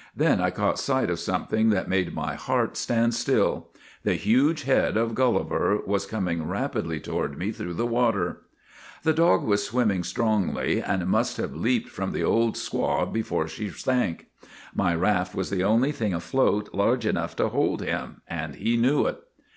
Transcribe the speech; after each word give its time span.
"Then 0.16 0.40
I 0.40 0.50
caught 0.50 0.80
sight 0.80 1.10
of 1.10 1.20
something 1.20 1.68
that 1.70 1.86
made 1.88 2.12
my 2.12 2.34
heart 2.34 2.76
stand 2.76 3.14
still. 3.14 3.68
The 4.02 4.14
huge 4.16 4.64
head 4.64 4.96
of 4.96 5.14
Gulliver 5.14 5.78
was 5.86 6.06
coming 6.06 6.44
rapidly 6.48 6.98
toward 6.98 7.38
me 7.38 7.52
through 7.52 7.74
the 7.74 7.86
water! 7.86 8.40
The 9.04 9.12
dog 9.12 9.44
was 9.44 9.62
swimming 9.64 10.02
strongly, 10.02 10.82
and 10.82 11.06
must 11.06 11.36
have 11.36 11.54
leaped 11.54 11.88
from 11.88 12.10
the 12.10 12.24
Old 12.24 12.56
Squaw 12.56 13.06
before 13.12 13.46
she 13.46 13.68
sank. 13.70 14.26
My 14.74 14.92
raft 14.92 15.36
was 15.36 15.50
the 15.50 15.62
only 15.62 15.92
thing 15.92 16.12
afloat 16.12 16.70
large 16.72 17.06
enough 17.06 17.36
to 17.36 17.50
hold 17.50 17.80
him, 17.80 18.22
and 18.26 18.56
he 18.56 18.76
knew 18.76 19.06
it. 19.06 19.20